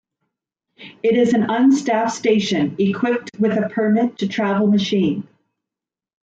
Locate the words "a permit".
3.55-4.17